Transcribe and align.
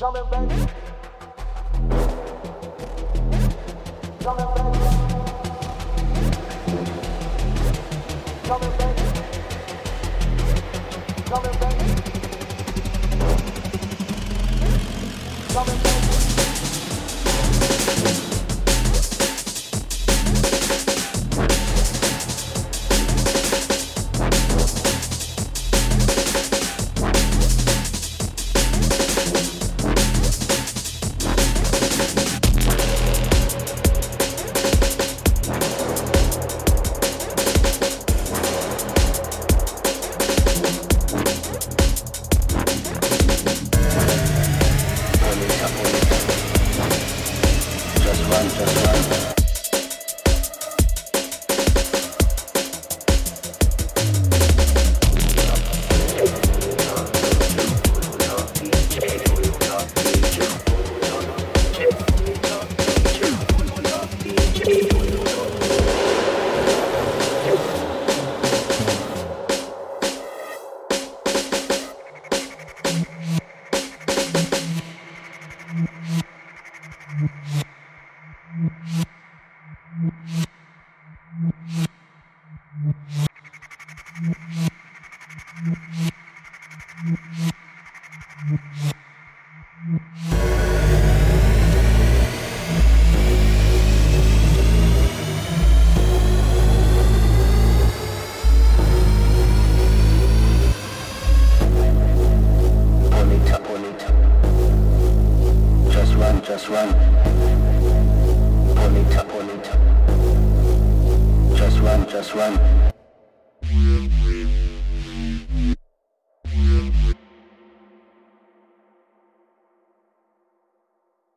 Bonita, 0.00 0.87